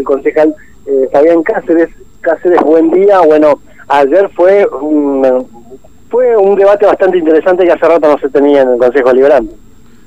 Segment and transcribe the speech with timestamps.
[0.00, 0.54] el concejal
[0.86, 1.88] eh, Fabián Cáceres.
[2.20, 3.20] Cáceres, buen día.
[3.20, 5.46] Bueno, ayer fue un,
[6.10, 9.54] fue un debate bastante interesante que hace rato no se tenía en el Consejo Deliberante.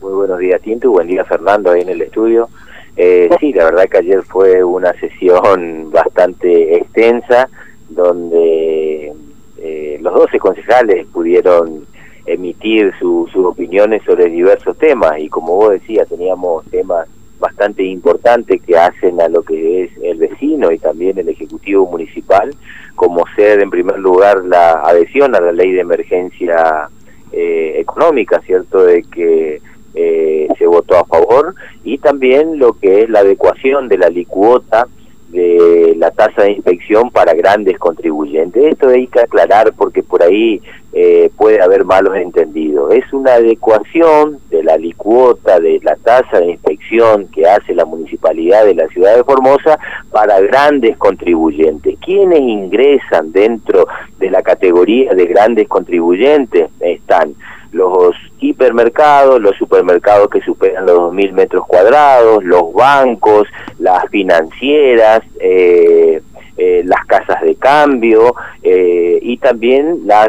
[0.00, 0.90] Muy buenos días, Tinto.
[0.90, 2.48] Buen día, Fernando, ahí en el estudio.
[2.96, 7.48] Eh, sí, la verdad que ayer fue una sesión bastante extensa
[7.88, 9.12] donde
[9.58, 11.86] eh, los 12 concejales pudieron
[12.26, 17.06] emitir sus opiniones sobre diversos temas y como vos decías, teníamos temas
[17.38, 22.54] bastante importantes que hacen a lo que es el vecino y también el Ejecutivo Municipal,
[22.94, 26.88] como ser en primer lugar la adhesión a la ley de emergencia
[27.32, 28.84] eh, económica, ¿cierto?
[28.84, 29.60] De que
[29.94, 34.88] eh, se votó a favor y también lo que es la adecuación de la licuota
[35.28, 38.72] de la tasa de inspección para grandes contribuyentes.
[38.72, 40.60] Esto hay que aclarar porque por ahí
[40.92, 42.94] eh, puede haber malos entendidos.
[42.94, 48.64] Es una adecuación de la licuota de la tasa de inspección que hace la municipalidad
[48.64, 49.78] de la ciudad de Formosa
[50.10, 51.98] para grandes contribuyentes.
[51.98, 53.86] ¿Quiénes ingresan dentro
[54.18, 56.70] de la categoría de grandes contribuyentes?
[56.80, 57.34] Están
[57.76, 63.46] los hipermercados, los supermercados que superan los 2.000 metros cuadrados, los bancos,
[63.78, 66.22] las financieras, eh,
[66.56, 70.28] eh, las casas de cambio eh, y también las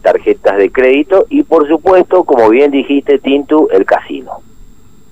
[0.00, 4.30] tarjetas de crédito y por supuesto, como bien dijiste, Tintu, el casino.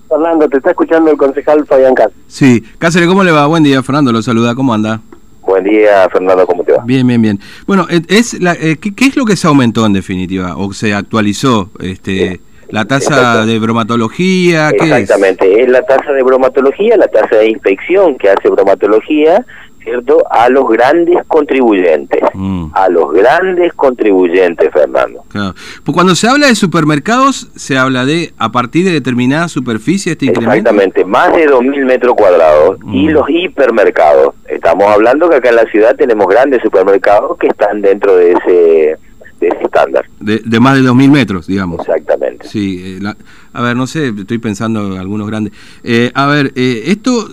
[0.08, 2.22] Fernando, te está escuchando el concejal Fabián Cáceres.
[2.28, 3.48] Sí, Cáceres, ¿cómo le va?
[3.48, 5.00] Buen día, Fernando, lo saluda, ¿cómo anda?
[5.46, 6.82] Buen día, Fernando, ¿cómo te va?
[6.84, 7.40] Bien, bien, bien.
[7.66, 11.70] Bueno, es la, ¿qué, es lo que se aumentó en definitiva o se actualizó?
[11.80, 14.70] este ¿La tasa de bromatología?
[14.70, 15.68] ¿qué Exactamente, es?
[15.68, 19.44] la tasa de bromatología, la tasa de inspección que hace bromatología,
[19.84, 20.24] ¿cierto?
[20.30, 22.68] A los grandes contribuyentes, mm.
[22.72, 25.22] a los grandes contribuyentes, Fernando.
[25.28, 25.54] Claro.
[25.84, 30.26] Pues cuando se habla de supermercados, se habla de a partir de determinada superficie este
[30.26, 30.70] incremento.
[30.70, 32.78] Exactamente, más de 2.000 metros cuadrados.
[32.90, 33.10] Y mm.
[33.10, 34.34] los hipermercados.
[34.48, 38.98] Estamos hablando que acá en la ciudad tenemos grandes supermercados que están dentro de ese
[39.40, 40.06] de ese estándar.
[40.20, 41.80] De, de más de 2.000 metros, digamos.
[41.80, 42.23] Exactamente.
[42.44, 43.12] Sí, eh,
[43.52, 45.52] a ver, no sé, estoy pensando en algunos grandes.
[45.82, 47.28] Eh, a ver, eh, ¿esto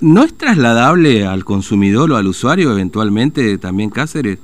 [0.00, 4.38] no es trasladable al consumidor o al usuario eventualmente también Cáceres?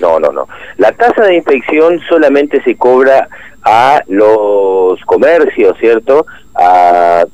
[0.00, 0.46] No, no, no.
[0.76, 3.28] La tasa de inspección solamente se cobra
[3.62, 6.26] a los comercios, ¿cierto?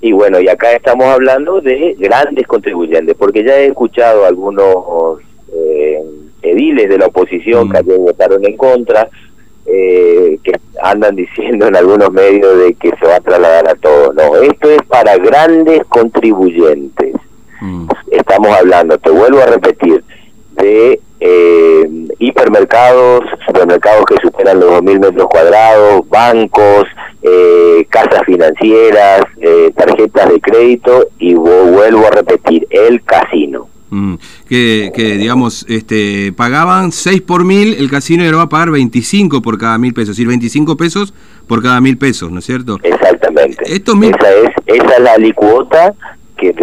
[0.00, 5.20] y bueno, y acá estamos hablando de grandes contribuyentes, porque ya he escuchado algunos
[6.42, 7.84] ediles de la oposición que mm.
[7.84, 9.08] ayer votaron en contra,
[9.64, 10.11] eh, que
[10.82, 14.12] andan diciendo en algunos medios de que se va a trasladar a todo.
[14.12, 17.14] No, esto es para grandes contribuyentes.
[17.60, 17.86] Mm.
[18.10, 20.04] Estamos hablando, te vuelvo a repetir,
[20.52, 21.88] de eh,
[22.18, 26.84] hipermercados, supermercados que superan los 2.000 metros cuadrados, bancos,
[27.22, 29.22] eh, casas financieras,
[29.76, 33.71] tarjetas de crédito y vuelvo a repetir, el casino.
[33.92, 34.14] Mm,
[34.48, 39.58] que, que, digamos, este, pagaban 6 por mil, el casino va a pagar 25 por
[39.58, 41.12] cada mil pesos, es decir, 25 pesos
[41.46, 42.78] por cada mil pesos, ¿no es cierto?
[42.82, 43.62] Exactamente.
[43.64, 45.92] esa, es, esa es la alicuota
[46.38, 46.54] que,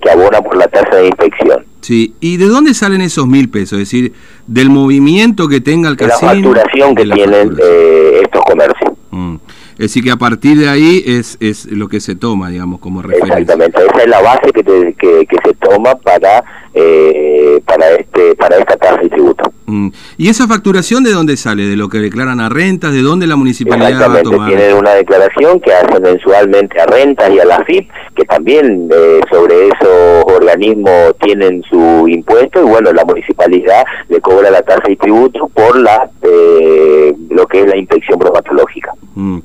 [0.00, 1.66] que abona por la tasa de inspección.
[1.82, 3.74] Sí, ¿y de dónde salen esos mil pesos?
[3.74, 4.14] Es decir,
[4.46, 6.32] del movimiento que tenga el casino.
[6.32, 8.92] La facturación que tienen eh, estos comercios.
[9.10, 9.36] Mm.
[9.78, 13.00] Es decir, que a partir de ahí es, es lo que se toma, digamos, como
[13.00, 13.38] referencia.
[13.38, 16.42] Exactamente, esa es la base que, que, que se toma para
[16.74, 19.50] eh, para este para esta tasa y tributo.
[19.66, 19.88] Mm.
[20.16, 21.64] ¿Y esa facturación de dónde sale?
[21.64, 22.92] ¿De lo que declaran a rentas?
[22.92, 24.48] ¿De dónde la municipalidad va a tomar?
[24.48, 29.20] tienen una declaración que hacen mensualmente a rentas y a la FIP, que también eh,
[29.30, 34.96] sobre esos organismos tienen su impuesto, y bueno, la municipalidad le cobra la tasa y
[34.96, 38.92] tributo por la eh, lo que es la inspección bromatológica.
[39.18, 39.40] Mm.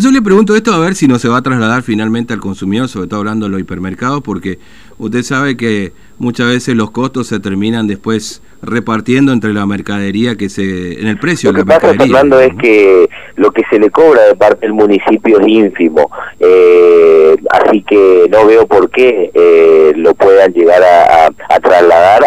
[0.00, 2.88] yo le pregunto esto a ver si no se va a trasladar finalmente al consumidor,
[2.88, 4.58] sobre todo hablando de los hipermercados, porque
[4.96, 10.48] usted sabe que muchas veces los costos se terminan después repartiendo entre la mercadería que
[10.48, 12.06] se en el precio de la mercadería.
[12.06, 17.36] Fernando, es que lo que se le cobra de parte del municipio es ínfimo, eh,
[17.50, 22.17] así que no veo por qué eh, lo puedan llegar a, trasladar.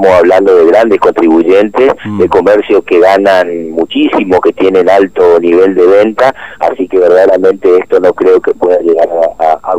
[0.00, 2.20] Estamos hablando de grandes contribuyentes, mm.
[2.20, 8.00] de comercios que ganan muchísimo, que tienen alto nivel de venta, así que verdaderamente esto
[8.00, 9.74] no creo que pueda llegar a, a,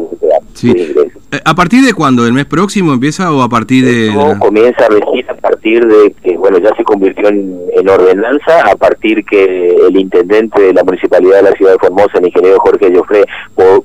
[0.64, 2.28] eh, ¿A partir de cuándo?
[2.28, 4.14] ¿El mes próximo empieza o a partir de...?
[4.38, 9.26] comienza a regir a partir de que, bueno, ya se convirtió en, ordenanza, a partir
[9.26, 13.24] que el intendente de la Municipalidad de la Ciudad de Formosa, el ingeniero Jorge Joffre,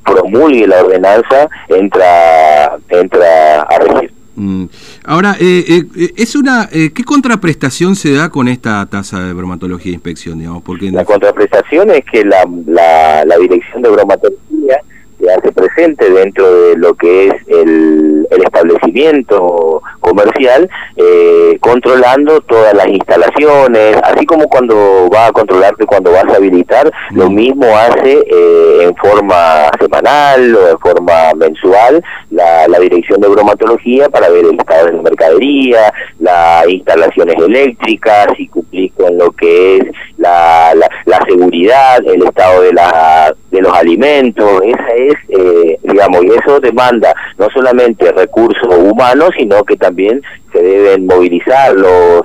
[0.04, 4.15] promulgue la ordenanza, entra, entra a regir.
[4.36, 4.66] Mm.
[5.04, 9.94] Ahora, eh, eh, es una ¿qué contraprestación se da con esta tasa de bromatología e
[9.94, 10.38] inspección?
[10.38, 10.62] Digamos?
[10.62, 14.80] Porque la contraprestación es que la, la, la Dirección de Bromatología
[15.18, 22.74] se hace presente dentro de lo que es el, el, establecimiento comercial eh, controlando todas
[22.74, 27.34] las instalaciones, así como cuando va a controlarte cuando vas a habilitar, lo mm.
[27.34, 34.08] mismo hace eh, en forma semanal o en forma mensual la, la Dirección de Bromatología
[34.08, 39.78] para ver el estado de la mercadería, las instalaciones eléctricas, y cumplir con lo que
[39.78, 39.84] es
[40.18, 40.72] la,
[41.04, 46.60] la, seguridad, el estado de, la, de los alimentos, esa es, eh, digamos, y eso
[46.60, 50.20] demanda no solamente recursos humanos, sino que también
[50.52, 52.22] se deben movilizar los,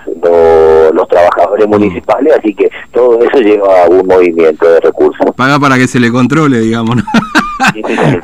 [0.94, 1.70] los, trabajadores mm.
[1.70, 5.26] municipales, así que todo eso lleva a un movimiento de recursos.
[5.36, 7.04] Paga para que se le controle, digamos, ¿no?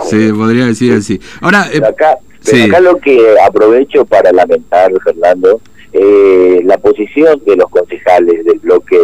[0.03, 1.19] se podría decir así.
[1.41, 2.17] Ahora, eh, acá,
[2.65, 5.61] acá lo que aprovecho para lamentar, Fernando,
[5.93, 8.97] eh, la posición de los concejales del bloque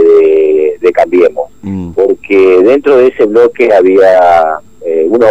[0.81, 1.93] de, Cambiemos, mm.
[1.93, 5.27] porque dentro ese bloque había eh, uno,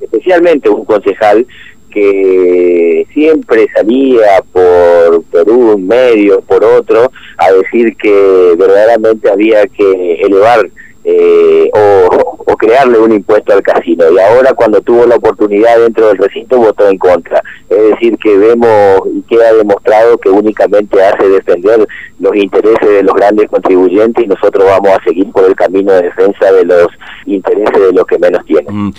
[0.00, 1.46] especialmente un concejal
[1.90, 10.20] que siempre salía por, por un medio, por otro, a decir que verdaderamente había que
[10.22, 10.68] elevar
[11.04, 12.27] eh, o,
[12.58, 16.88] crearle un impuesto al casino y ahora cuando tuvo la oportunidad dentro del recinto votó
[16.88, 17.42] en contra.
[17.70, 21.86] Es decir, que vemos y queda demostrado que únicamente hace defender
[22.18, 26.02] los intereses de los grandes contribuyentes y nosotros vamos a seguir por el camino de
[26.02, 26.86] defensa de los
[27.26, 28.74] intereses de los que menos tienen.
[28.74, 28.92] Mm.